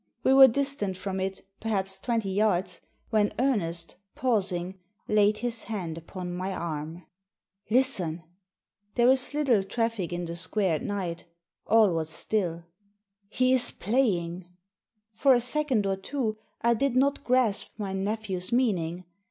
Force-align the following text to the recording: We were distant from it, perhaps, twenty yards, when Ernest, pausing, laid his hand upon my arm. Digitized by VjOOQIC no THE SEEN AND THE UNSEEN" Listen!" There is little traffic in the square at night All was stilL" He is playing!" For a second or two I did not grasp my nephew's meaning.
We 0.23 0.33
were 0.33 0.47
distant 0.47 0.97
from 0.97 1.19
it, 1.19 1.45
perhaps, 1.59 1.99
twenty 1.99 2.31
yards, 2.31 2.81
when 3.11 3.35
Ernest, 3.37 3.97
pausing, 4.15 4.79
laid 5.07 5.37
his 5.37 5.65
hand 5.65 5.95
upon 5.95 6.33
my 6.33 6.55
arm. 6.55 6.95
Digitized 6.95 6.95
by 6.95 6.95
VjOOQIC 6.95 7.03
no 7.05 7.77
THE 7.77 7.83
SEEN 7.95 8.05
AND 8.07 8.15
THE 8.15 8.17
UNSEEN" 8.17 8.23
Listen!" 8.25 8.29
There 8.95 9.09
is 9.11 9.33
little 9.35 9.63
traffic 9.63 10.13
in 10.13 10.25
the 10.25 10.35
square 10.35 10.73
at 10.73 10.81
night 10.81 11.25
All 11.67 11.93
was 11.93 12.09
stilL" 12.09 12.63
He 13.29 13.53
is 13.53 13.69
playing!" 13.69 14.47
For 15.13 15.35
a 15.35 15.39
second 15.39 15.85
or 15.85 15.97
two 15.97 16.39
I 16.63 16.73
did 16.73 16.95
not 16.95 17.23
grasp 17.23 17.67
my 17.77 17.93
nephew's 17.93 18.51
meaning. 18.51 19.03